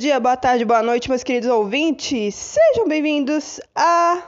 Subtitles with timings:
[0.00, 2.34] dia, boa tarde, boa noite, meus queridos ouvintes.
[2.34, 4.22] Sejam bem-vindos a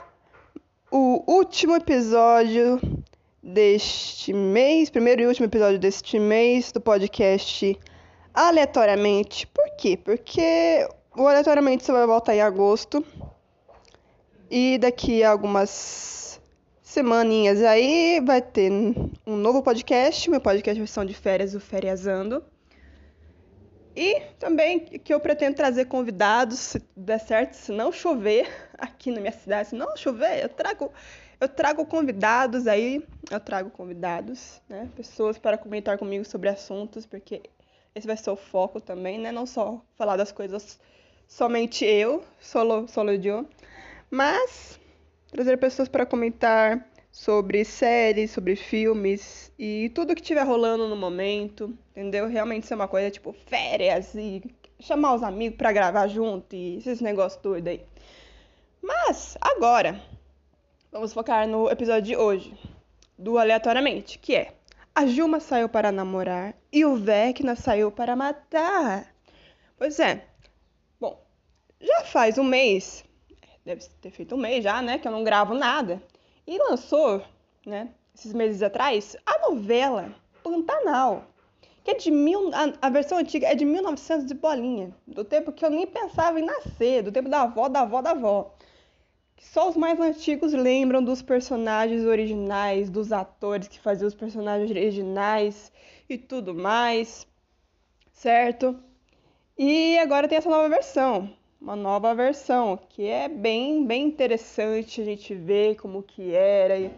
[0.91, 2.79] o último episódio
[3.41, 7.75] deste mês, primeiro e último episódio deste mês do podcast
[8.31, 9.47] Aleatoriamente.
[9.47, 9.97] Por quê?
[9.97, 13.03] Porque o Aleatoriamente só vai voltar em agosto.
[14.51, 16.39] E daqui a algumas
[16.83, 18.71] semaninhas aí vai ter
[19.25, 22.43] um novo podcast, meu podcast versão de férias, o Fériasando.
[23.95, 29.21] E também que eu pretendo trazer convidados, se der certo, se não chover aqui na
[29.21, 30.91] minha cidade, se não chover, eu trago
[31.39, 37.41] eu trago convidados aí, eu trago convidados, né, pessoas para comentar comigo sobre assuntos, porque
[37.93, 40.79] esse vai ser o foco também, né, não só falar das coisas
[41.27, 43.45] somente eu, solo solo eu,
[44.09, 44.79] mas
[45.27, 51.77] trazer pessoas para comentar sobre séries, sobre filmes e tudo que estiver rolando no momento,
[51.91, 52.27] entendeu?
[52.27, 54.41] Realmente ser uma coisa tipo férias e
[54.79, 57.81] chamar os amigos para gravar junto e esses negócios doidos aí.
[58.81, 60.01] Mas agora
[60.91, 62.51] vamos focar no episódio de hoje
[63.15, 64.55] do aleatoriamente, que é
[64.95, 69.13] a Juma saiu para namorar e o Vecna saiu para matar.
[69.77, 70.25] Pois é.
[70.99, 71.23] Bom,
[71.79, 73.05] já faz um mês,
[73.63, 76.01] deve ter feito um mês já, né, que eu não gravo nada.
[76.45, 77.23] E lançou,
[77.65, 80.13] né, esses meses atrás, a novela
[80.43, 81.25] Pantanal,
[81.83, 85.51] que é de mil, a, a, versão antiga é de 1900 de bolinha, do tempo
[85.51, 88.53] que eu nem pensava em nascer, do tempo da avó, da avó, da avó.
[89.39, 95.71] Só os mais antigos lembram dos personagens originais, dos atores que faziam os personagens originais
[96.09, 97.27] e tudo mais,
[98.13, 98.79] certo?
[99.57, 101.29] E agora tem essa nova versão,
[101.63, 106.91] uma nova versão, que é bem, bem interessante a gente ver como que era e,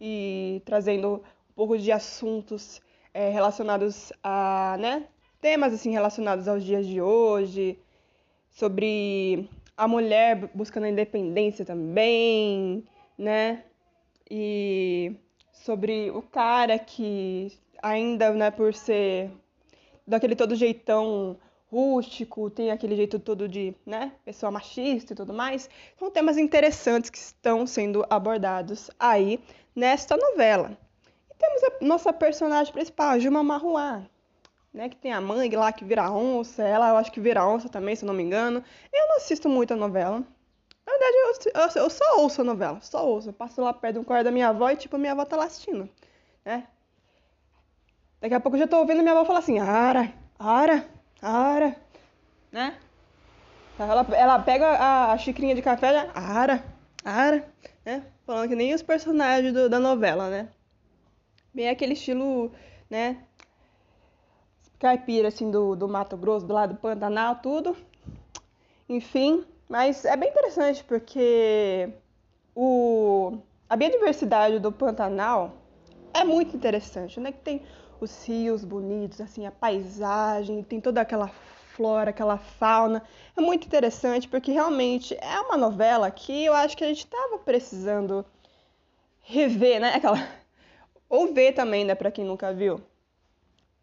[0.00, 1.14] e trazendo
[1.50, 2.80] um pouco de assuntos
[3.12, 5.08] é, relacionados a, né,
[5.40, 7.76] temas assim relacionados aos dias de hoje,
[8.48, 12.84] sobre a mulher buscando a independência também,
[13.18, 13.64] né,
[14.30, 15.16] e
[15.52, 17.50] sobre o cara que
[17.82, 19.32] ainda, né, por ser
[20.06, 21.36] daquele todo jeitão
[21.72, 25.70] rústico, tem aquele jeito todo de, né, pessoa machista e tudo mais.
[25.98, 29.42] São temas interessantes que estão sendo abordados aí
[29.74, 30.76] nesta novela.
[31.30, 34.02] E temos a nossa personagem principal, Juma Marruá,
[34.72, 37.70] né, que tem a mãe lá que vira onça, ela eu acho que vira onça
[37.70, 38.62] também, se eu não me engano.
[38.92, 40.22] Eu não assisto muito a novela.
[40.84, 43.30] Na verdade, eu, eu, eu só ouço a novela, só ouço.
[43.30, 45.44] Eu passo lá perto do quarto da minha avó e, tipo, minha avó tá lá
[45.44, 45.88] assistindo,
[46.44, 46.66] né?
[48.20, 50.86] Daqui a pouco eu já tô ouvindo minha avó falar assim, Ara, Ara,
[51.22, 51.76] Ara,
[52.50, 52.76] né?
[53.78, 56.64] Ela, ela pega a, a xicrinha de café, já, ara,
[57.04, 57.48] ara,
[57.84, 58.04] né?
[58.26, 60.48] Falando que nem os personagens do, da novela, né?
[61.54, 62.50] Bem aquele estilo,
[62.90, 63.18] né?
[64.80, 67.76] Caipira, assim, do, do Mato Grosso, do lado do Pantanal, tudo.
[68.88, 71.88] Enfim, mas é bem interessante porque
[72.54, 73.38] o,
[73.70, 75.52] a biodiversidade do Pantanal
[76.12, 77.32] é muito interessante, né?
[77.32, 77.62] Que tem
[78.04, 83.02] os rios bonitos, assim, a paisagem, tem toda aquela flora, aquela fauna.
[83.36, 87.38] É muito interessante porque realmente é uma novela que eu acho que a gente estava
[87.38, 88.24] precisando
[89.20, 89.94] rever, né?
[89.94, 90.16] Aquela
[91.08, 92.80] ou ver também, né, para quem nunca viu.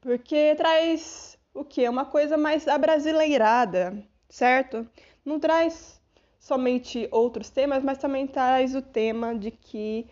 [0.01, 1.87] Porque traz o que?
[1.87, 4.87] Uma coisa mais abrasileirada, certo?
[5.23, 6.01] Não traz
[6.39, 10.07] somente outros temas, mas também traz o tema de que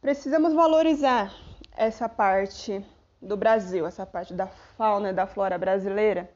[0.00, 1.34] precisamos valorizar
[1.76, 2.84] essa parte
[3.20, 6.30] do Brasil, essa parte da fauna e da flora brasileira.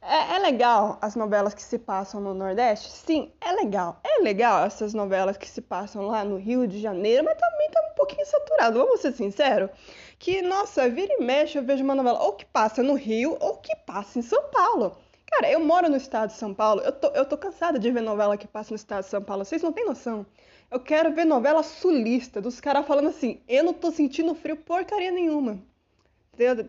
[0.00, 2.88] É, é, legal as novelas que se passam no Nordeste?
[2.90, 4.00] Sim, é legal.
[4.04, 7.80] É legal essas novelas que se passam lá no Rio de Janeiro, mas também tá
[7.90, 9.70] um pouquinho saturado, vamos ser sinceros.
[10.18, 13.56] Que, nossa, vira e mexe eu vejo uma novela ou que passa no Rio ou
[13.56, 14.96] que passa em São Paulo.
[15.26, 18.00] Cara, eu moro no estado de São Paulo, eu tô, eu tô cansada de ver
[18.00, 20.24] novela que passa no estado de São Paulo, vocês não têm noção.
[20.70, 25.10] Eu quero ver novela sulista, dos caras falando assim, eu não tô sentindo frio porcaria
[25.10, 25.58] nenhuma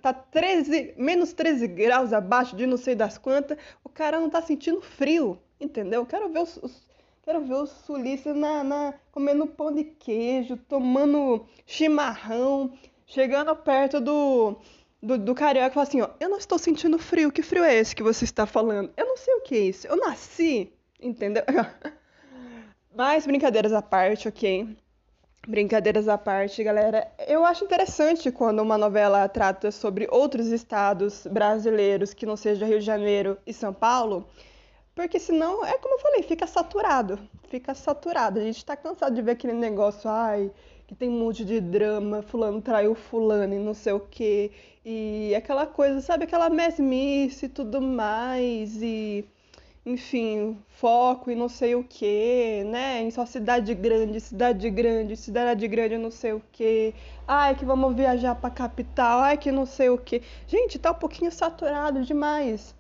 [0.02, 4.42] tá 13, menos 13 graus abaixo de não sei das quantas, o cara não tá
[4.42, 6.06] sentindo frio, entendeu?
[6.06, 6.88] Quero ver os, os
[7.24, 12.74] quero ver os sulistas na, na, comendo pão de queijo, tomando chimarrão,
[13.06, 14.58] chegando perto do,
[15.02, 17.76] do, do carioca e falar assim, ó, eu não estou sentindo frio, que frio é
[17.76, 18.92] esse que você está falando?
[18.98, 21.44] Eu não sei o que é isso, eu nasci, entendeu?
[22.96, 24.76] Mas brincadeiras à parte, ok?
[25.48, 27.12] Brincadeiras à parte, galera.
[27.28, 32.80] Eu acho interessante quando uma novela trata sobre outros estados brasileiros que não seja Rio
[32.80, 34.28] de Janeiro e São Paulo,
[34.94, 37.18] porque senão, é como eu falei, fica saturado.
[37.48, 38.40] Fica saturado.
[38.40, 40.52] A gente tá cansado de ver aquele negócio, ai,
[40.86, 44.52] que tem um monte de drama, fulano traiu fulano e não sei o quê.
[44.86, 48.82] E aquela coisa, sabe, aquela mesmice e tudo mais.
[48.82, 49.26] E
[49.86, 53.02] enfim, foco e não sei o que, né?
[53.02, 56.94] Em só cidade grande, cidade grande, cidade grande, não sei o que.
[57.28, 60.22] Ai, que vamos viajar pra capital, ai, que não sei o que.
[60.48, 62.76] Gente, tá um pouquinho saturado demais.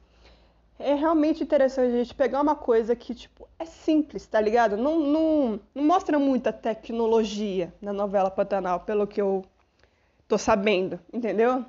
[0.77, 4.77] É realmente interessante a gente pegar uma coisa que, tipo, é simples, tá ligado?
[4.77, 9.43] Não, não, não mostra muita tecnologia na novela Pantanal, pelo que eu
[10.27, 11.65] tô sabendo, entendeu?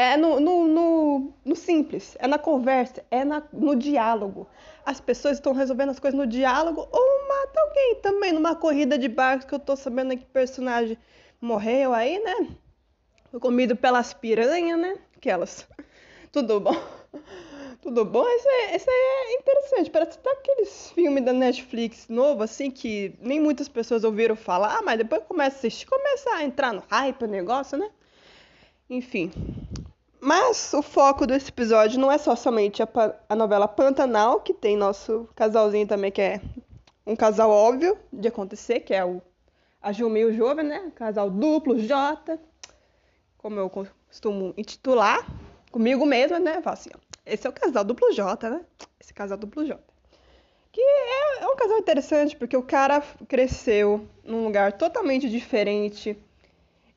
[0.00, 4.46] É no, no, no, no, simples, é na conversa, é na, no diálogo.
[4.86, 9.08] As pessoas estão resolvendo as coisas no diálogo ou mata alguém também numa corrida de
[9.08, 10.96] barcos que eu tô sabendo que personagem
[11.40, 12.46] morreu aí, né?
[13.28, 14.98] Foi comido pelas piranhas, né?
[15.16, 15.66] Aquelas.
[16.30, 16.80] Tudo bom?
[17.82, 18.24] Tudo bom?
[18.24, 19.90] Isso, é, isso aí é interessante.
[19.90, 24.98] Parece até aqueles filmes da Netflix novo, assim, que nem muitas pessoas ouviram falar, mas
[24.98, 27.90] depois começa a assistir, começa a entrar no hype o negócio, né?
[28.90, 29.30] Enfim,
[30.20, 32.88] mas o foco desse episódio não é só somente a,
[33.28, 36.40] a, novela Pantanal, que tem nosso casalzinho também, que é
[37.06, 39.22] um casal óbvio de acontecer, que é o,
[39.80, 40.92] a Juma e o Jovem, né?
[40.94, 42.38] Casal duplo, J,
[43.38, 45.26] como eu costumo intitular,
[45.70, 46.56] comigo mesma, né?
[46.56, 48.60] Eu falo assim, ó, esse é o casal duplo J, né?
[49.00, 49.78] Esse casal duplo J.
[50.72, 56.18] Que é, é um casal interessante, porque o cara cresceu num lugar totalmente diferente,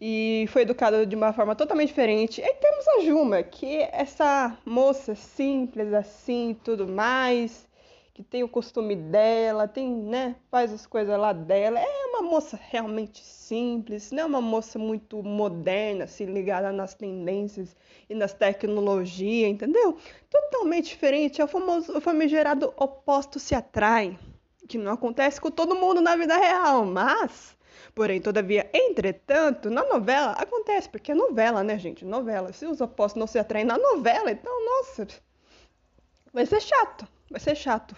[0.03, 2.41] e foi educada de uma forma totalmente diferente.
[2.41, 7.69] E temos a Juma, que é essa moça simples assim, tudo mais,
[8.11, 11.79] que tem o costume dela, tem, né, faz as coisas lá dela.
[11.79, 17.75] É uma moça realmente simples, não é uma moça muito moderna, assim, ligada nas tendências
[18.09, 19.97] e nas tecnologias, entendeu?
[20.31, 24.17] Totalmente diferente, é o famoso, o famigerado oposto se atrai,
[24.67, 27.55] que não acontece com todo mundo na vida real, mas
[27.93, 32.05] Porém, todavia, entretanto, na novela acontece, porque é novela, né, gente?
[32.05, 32.53] Novela.
[32.53, 35.07] Se os opostos não se atraem na novela, então, nossa,
[36.33, 37.07] vai ser chato.
[37.29, 37.95] Vai ser chato.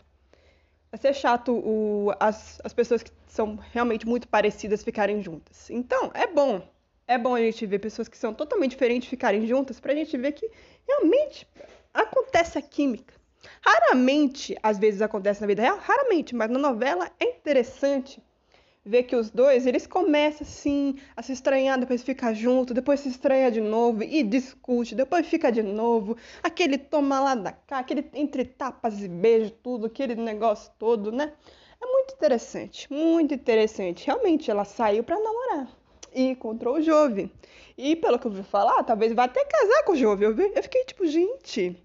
[0.91, 5.69] Vai ser chato o, as, as pessoas que são realmente muito parecidas ficarem juntas.
[5.69, 6.67] Então, é bom.
[7.07, 10.31] É bom a gente ver pessoas que são totalmente diferentes ficarem juntas pra gente ver
[10.31, 10.49] que
[10.87, 11.47] realmente
[11.93, 13.13] acontece a química.
[13.61, 18.21] Raramente, às vezes acontece na vida real, raramente, mas na novela é interessante
[18.85, 23.09] ver que os dois, eles começam assim a se estranhar, depois fica junto, depois se
[23.09, 28.05] estranha de novo e discute, depois fica de novo, aquele toma lá da cá, aquele
[28.13, 31.33] entre tapas e beijos, tudo, aquele negócio todo, né?
[31.81, 34.05] É muito interessante, muito interessante.
[34.05, 35.67] Realmente ela saiu para namorar
[36.13, 37.31] e encontrou o Jove.
[37.77, 40.23] E pelo que eu ouvi falar, talvez vá até casar com o Jove.
[40.23, 41.75] Eu, eu fiquei tipo, gente,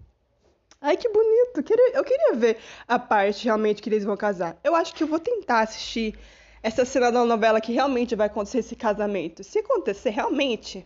[0.80, 1.74] Ai, que bonito.
[1.92, 4.56] Eu queria ver a parte realmente que eles vão casar.
[4.62, 6.16] Eu acho que eu vou tentar assistir
[6.62, 9.44] essa cena da novela que realmente vai acontecer esse casamento.
[9.44, 10.84] Se acontecer realmente,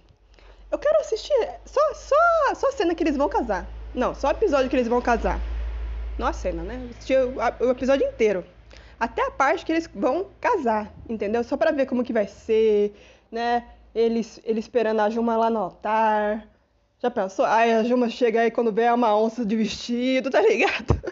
[0.70, 1.34] eu quero assistir
[1.64, 3.66] só, só, só a cena que eles vão casar.
[3.94, 5.38] Não, só o episódio que eles vão casar.
[6.18, 6.88] Não a cena, né?
[6.90, 8.44] Assistir o, o episódio inteiro.
[8.98, 11.42] Até a parte que eles vão casar, entendeu?
[11.42, 12.94] Só pra ver como que vai ser,
[13.30, 13.66] né?
[13.94, 16.46] Eles, eles esperando a Juma lá no altar.
[16.98, 17.44] Já pensou?
[17.44, 21.11] Ai, a Juma chega aí quando vê uma onça de vestido, tá ligado?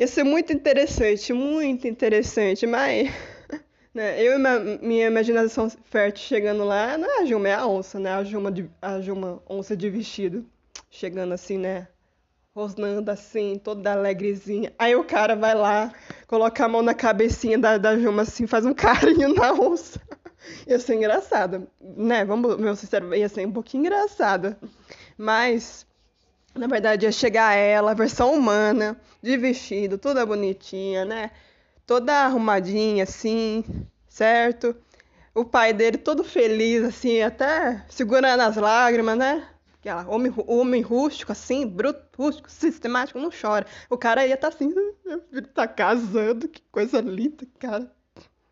[0.00, 3.10] Ia ser muito interessante, muito interessante, mas
[3.92, 8.00] né, eu e minha, imaginação fértil chegando lá, não é a Juma, é a onça,
[8.00, 8.10] né?
[8.14, 10.46] A Juma, de, a Juma onça de vestido,
[10.90, 11.86] chegando assim, né?
[12.54, 14.72] Rosnando assim, toda alegrezinha.
[14.78, 15.92] Aí o cara vai lá,
[16.26, 20.00] coloca a mão na cabecinha da, da Juma assim, faz um carinho na onça.
[20.66, 22.24] Ia ser engraçado, né?
[22.24, 24.56] Vamos, meu sincero, ia ser um pouquinho engraçado.
[25.18, 25.86] Mas
[26.54, 31.30] na verdade, ia chegar ela, versão humana, de vestido, toda bonitinha, né?
[31.86, 33.64] Toda arrumadinha, assim,
[34.08, 34.76] certo?
[35.34, 39.46] O pai dele todo feliz, assim, até segurando as lágrimas, né?
[39.78, 43.66] Aquela homem, homem rústico, assim, bruto, rústico, sistemático, não chora.
[43.88, 44.74] O cara ia estar tá assim,
[45.30, 47.90] filho tá casando, que coisa linda, cara.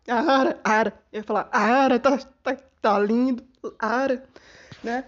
[0.07, 0.93] Ara, Ara.
[1.13, 3.45] Ia falar, Ara, tá, tá, tá lindo,
[3.77, 4.23] Ara,
[4.83, 5.05] né?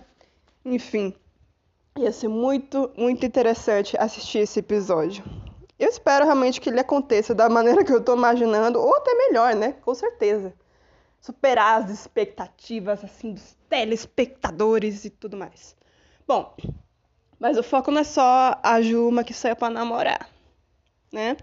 [0.64, 1.16] Enfim,
[1.98, 5.24] Ia ser muito, muito interessante assistir esse episódio.
[5.78, 9.56] Eu espero realmente que ele aconteça da maneira que eu estou imaginando, ou até melhor,
[9.56, 9.74] né?
[9.82, 10.54] Com certeza.
[11.20, 15.76] Superar as expectativas, assim, dos telespectadores e tudo mais.
[16.26, 16.56] Bom,
[17.38, 20.30] mas o foco não é só a Juma que saiu para namorar,
[21.12, 21.36] né?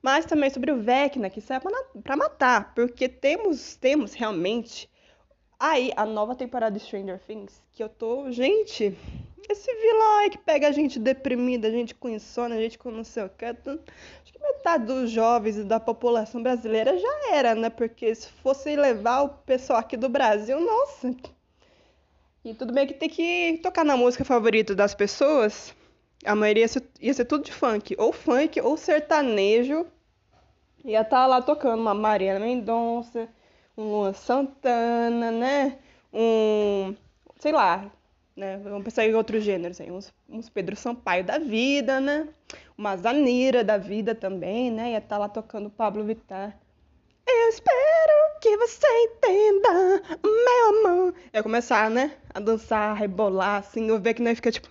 [0.00, 1.62] Mas também sobre o Vecna que saiu
[2.04, 4.88] para matar, porque temos, temos realmente
[5.58, 8.96] aí a nova temporada de Stranger Things, que eu tô, gente,
[9.48, 12.90] esse vilão aí que pega a gente deprimida, a gente com insônia, a gente com
[12.90, 13.44] não sei o que.
[13.44, 17.70] Acho que metade dos jovens e da população brasileira já era, né?
[17.70, 21.14] Porque se fosse levar o pessoal aqui do Brasil, nossa.
[22.44, 25.74] E tudo bem que tem que tocar na música favorita das pessoas.
[26.24, 29.86] a maioria ia ser, ia ser tudo de funk, ou funk ou sertanejo.
[30.84, 33.28] Ia estar tá lá tocando uma Maria Mendonça,
[33.76, 35.78] um Luan Santana, né?
[36.12, 36.94] Um,
[37.38, 37.90] sei lá,
[38.34, 38.58] né?
[38.58, 42.28] Vamos pensar em outros gêneros aí, uns, uns Pedro Sampaio da vida, né?
[42.76, 44.92] Uma Zanira da vida também, né?
[44.92, 46.58] Ia estar tá lá tocando Pablo Vittar.
[47.28, 51.14] Eu espero que você entenda, meu amor.
[51.34, 52.12] Ia começar, né?
[52.32, 54.68] A dançar, a rebolar, assim, eu ver que não ia ficar tipo,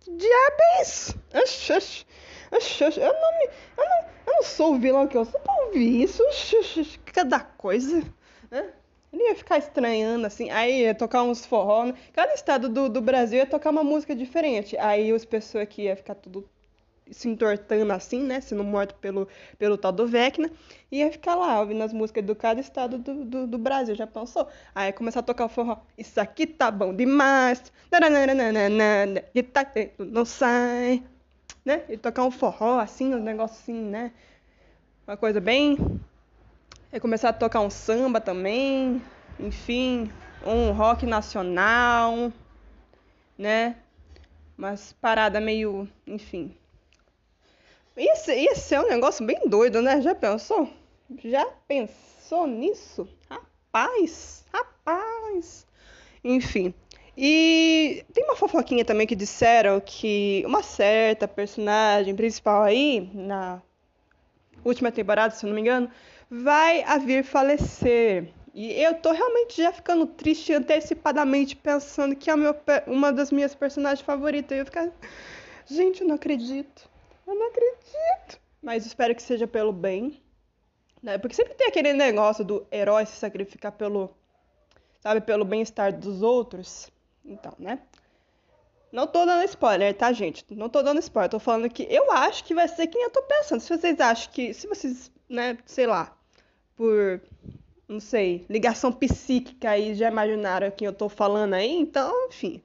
[0.00, 0.80] que é?
[0.80, 2.06] Oxi, oxi,
[2.50, 3.00] oxi, oxi.
[3.00, 3.44] Eu não me.
[3.76, 6.22] Eu não, eu não sou o vilão que eu sou pra ouvir isso.
[6.24, 8.02] Oxi, oxi, cada coisa,
[8.50, 8.72] né?
[9.12, 11.86] Ele ia ficar estranhando, assim, aí ia tocar uns forró.
[11.86, 11.94] Né?
[12.12, 14.76] Cada estado do, do Brasil ia tocar uma música diferente.
[14.76, 16.48] Aí as pessoas que ia ficar tudo
[17.10, 18.40] se entortando assim, né?
[18.40, 19.26] Sendo morto pelo,
[19.58, 20.50] pelo tal do Vecna.
[20.92, 23.94] Ia ficar lá ouvindo as músicas do cada estado do, do, do Brasil.
[23.94, 24.48] Já pensou?
[24.74, 25.78] Aí ia começar a tocar o forró.
[25.96, 27.72] Isso aqui tá bom demais.
[27.90, 27.98] Tá,
[29.98, 31.02] não sai.
[31.64, 31.82] Né?
[31.88, 34.12] E tocar um forró assim, um negócio assim, né?
[35.06, 35.98] Uma coisa bem
[36.90, 39.02] é começar a tocar um samba também,
[39.38, 40.10] enfim,
[40.44, 42.32] um rock nacional,
[43.36, 43.76] né?
[44.56, 46.54] Mas parada meio, enfim.
[48.16, 50.00] Ser, ia ser um negócio bem doido, né?
[50.00, 50.70] Já pensou?
[51.24, 53.08] Já pensou nisso?
[53.28, 55.66] Rapaz, rapaz.
[56.22, 56.72] Enfim.
[57.16, 63.60] E tem uma fofoquinha também que disseram que uma certa personagem principal aí, na
[64.64, 65.90] última temporada, se eu não me engano,
[66.30, 68.32] vai a vir falecer.
[68.54, 72.54] E eu tô realmente já ficando triste antecipadamente, pensando que é meu,
[72.86, 74.56] uma das minhas personagens favoritas.
[74.56, 74.90] E eu ficar,
[75.66, 76.88] gente, eu não acredito.
[77.26, 78.40] Eu não acredito.
[78.60, 80.20] Mas espero que seja pelo bem.
[81.02, 81.18] Né?
[81.18, 84.10] Porque sempre tem aquele negócio do herói se sacrificar pelo,
[85.00, 86.90] sabe, pelo bem-estar dos outros.
[87.24, 87.78] Então, né?
[88.90, 90.44] Não tô dando spoiler, tá, gente?
[90.50, 91.30] Não tô dando spoiler.
[91.30, 93.60] Tô falando que eu acho que vai ser quem eu tô pensando.
[93.60, 94.52] Se vocês acham que.
[94.52, 96.17] Se vocês, né, sei lá,
[96.78, 97.20] por.
[97.88, 102.62] Não sei, ligação psíquica aí já imaginaram quem eu tô falando aí, então, enfim.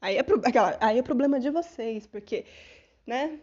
[0.00, 2.46] Aí é, pro, aquela, aí é problema de vocês, porque,
[3.06, 3.38] né?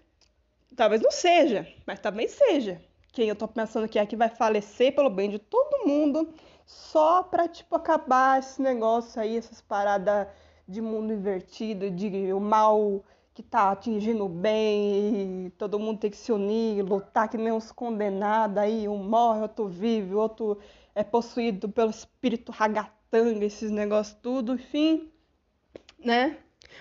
[0.75, 2.81] Talvez não seja, mas talvez seja.
[3.11, 6.33] Quem eu tô pensando que é que vai falecer pelo bem de todo mundo,
[6.65, 10.27] só pra, tipo, acabar esse negócio aí, essas paradas
[10.67, 13.03] de mundo invertido, de o mal
[13.33, 17.51] que tá atingindo o bem, e todo mundo tem que se unir, lutar que nem
[17.51, 20.59] uns condenados aí, um morre, outro vive, outro
[20.93, 25.11] é possuído pelo espírito ragatanga, esses negócios tudo, enfim,
[25.97, 26.37] né?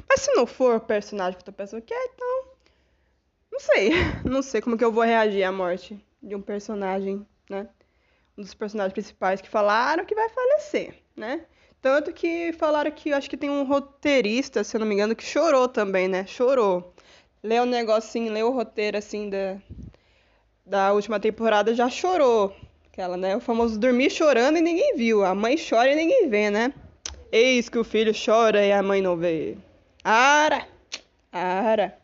[0.08, 2.52] Mas se não for o personagem que eu tô pensando que é, então.
[3.50, 3.90] Não sei.
[4.24, 7.68] Não sei como que eu vou reagir à morte de um personagem, né?
[8.36, 11.46] Um dos personagens principais que falaram que vai falecer, né?
[11.82, 15.24] Tanto que falaram que acho que tem um roteirista, se eu não me engano, que
[15.24, 16.24] chorou também, né?
[16.24, 16.94] Chorou.
[17.42, 19.56] Leu o um negocinho, leu o roteiro assim da,
[20.64, 22.54] da última temporada, já chorou.
[22.86, 23.36] Aquela, né?
[23.36, 25.24] O famoso dormir chorando e ninguém viu.
[25.24, 26.72] A mãe chora e ninguém vê, né?
[27.32, 29.56] Eis que o filho chora e a mãe não vê.
[30.04, 30.64] Ara!
[31.32, 31.98] Ara!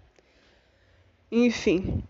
[1.30, 2.02] Enfim.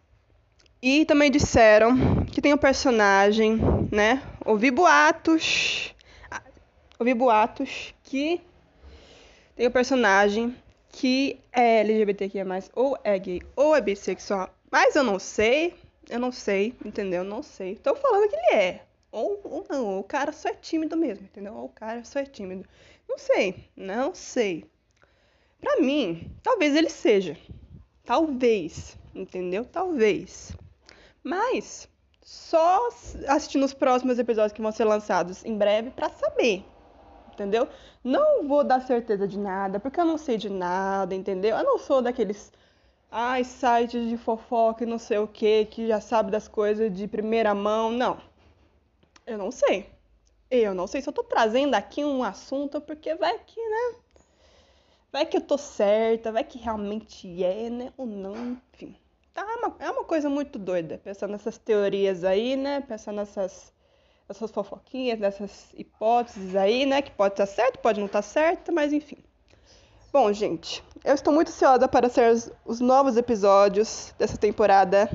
[0.80, 3.58] E também disseram que tem um personagem,
[3.92, 4.22] né?
[4.46, 5.94] Ouvi boatos
[6.98, 8.40] ouvi boatos que
[9.54, 10.56] tem um personagem
[10.88, 15.74] que é LGBTQIA+, ou é gay, ou é bissexual, mas eu não sei,
[16.08, 17.22] eu não sei, entendeu?
[17.22, 17.76] Não sei.
[17.76, 18.82] Tô falando que ele é.
[19.12, 21.54] Ou, ou não, ou o cara só é tímido mesmo, entendeu?
[21.54, 22.68] Ou o cara só é tímido.
[23.08, 24.64] Não sei, não sei.
[25.60, 27.36] Pra mim, talvez ele seja.
[28.04, 29.64] Talvez, entendeu?
[29.64, 30.52] Talvez.
[31.22, 31.88] Mas
[32.22, 32.88] só
[33.26, 36.64] assistindo os próximos episódios que vão ser lançados em breve para saber
[37.38, 37.68] entendeu?
[38.02, 41.56] Não vou dar certeza de nada, porque eu não sei de nada, entendeu?
[41.56, 42.52] Eu não sou daqueles
[43.10, 47.06] ai, sites de fofoca e não sei o que, que já sabe das coisas de
[47.06, 47.90] primeira mão.
[47.90, 48.18] Não.
[49.26, 49.88] Eu não sei.
[50.50, 53.98] Eu não sei se eu tô trazendo aqui um assunto, porque vai que, né?
[55.12, 57.92] Vai que eu tô certa, vai que realmente é, né?
[57.96, 58.96] Ou não, enfim.
[59.32, 62.80] Tá, é uma, é uma coisa muito doida, pensando nessas teorias aí, né?
[62.80, 63.72] Pensando nessas
[64.28, 67.00] essas fofoquinhas, dessas hipóteses aí, né?
[67.00, 69.18] Que pode estar certo, pode não estar certo, mas enfim.
[70.12, 75.08] Bom, gente, eu estou muito ansiosa para ser os, os novos episódios dessa temporada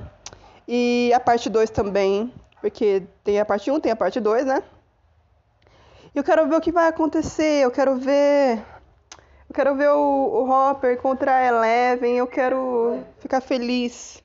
[0.68, 4.46] e a parte 2 também, porque tem a parte 1, um, tem a parte 2,
[4.46, 4.64] né?
[6.16, 8.64] Eu quero ver o que vai acontecer, eu quero ver.
[9.50, 14.24] Eu quero ver o, o Hopper contra a Eleven, eu quero ficar feliz.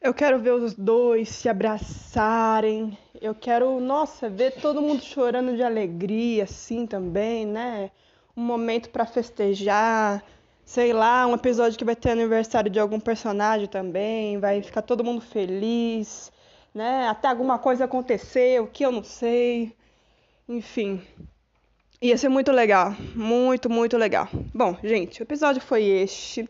[0.00, 5.62] Eu quero ver os dois se abraçarem, eu quero, nossa, ver todo mundo chorando de
[5.62, 7.90] alegria, assim também, né?
[8.36, 10.22] Um momento para festejar,
[10.64, 15.04] sei lá, um episódio que vai ter aniversário de algum personagem também, vai ficar todo
[15.04, 16.30] mundo feliz,
[16.74, 17.08] né?
[17.08, 19.74] Até alguma coisa acontecer, o que eu não sei.
[20.48, 21.02] Enfim.
[22.02, 24.28] Ia ser muito legal, muito, muito legal.
[24.54, 26.48] Bom, gente, o episódio foi este.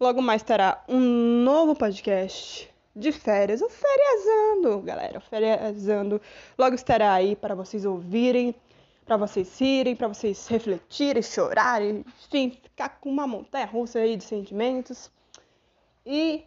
[0.00, 0.98] Logo mais terá um
[1.44, 6.20] novo podcast de férias, o feriazando, galera, o feriazando.
[6.58, 8.54] Logo estará aí para vocês ouvirem,
[9.04, 14.24] para vocês rirem, para vocês refletirem, chorarem, enfim, ficar com uma montanha russa aí de
[14.24, 15.10] sentimentos.
[16.04, 16.44] E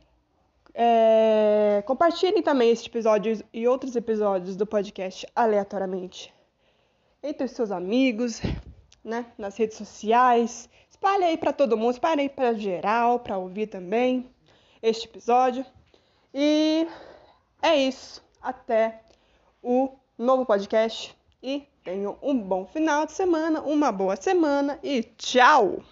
[0.74, 6.34] é, compartilhem também este episódio e outros episódios do podcast aleatoriamente
[7.24, 8.42] entre os seus amigos,
[9.04, 10.70] né, nas redes sociais.
[10.90, 14.30] Espalhe aí para todo mundo, espalhe aí para geral, para ouvir também
[14.82, 15.66] este episódio.
[16.34, 16.88] E
[17.62, 18.22] é isso.
[18.42, 19.02] Até
[19.62, 25.84] o novo podcast e tenham um bom final de semana, uma boa semana e tchau!